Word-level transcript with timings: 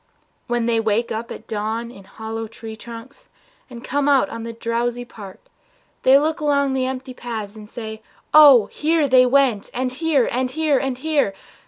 When 0.47 0.65
they 0.65 0.79
wake 0.79 1.11
up 1.11 1.29
at 1.31 1.47
dawn 1.47 1.91
in 1.91 2.05
hollow 2.05 2.47
tree 2.47 2.75
trunks 2.75 3.27
And 3.69 3.83
come 3.83 4.09
out 4.09 4.29
on 4.29 4.41
the 4.41 4.51
drowsy 4.53 5.05
park, 5.05 5.39
they 6.01 6.17
look 6.17 6.39
Along 6.39 6.73
the 6.73 6.87
empty 6.87 7.13
paths 7.13 7.55
and 7.55 7.69
say, 7.69 8.01
"Oh, 8.33 8.65
here 8.71 9.07
They 9.07 9.27
went, 9.27 9.69
and 9.75 9.91
here, 9.91 10.27
and 10.31 10.49
here, 10.49 10.79
and 10.79 10.97
here! 10.97 11.35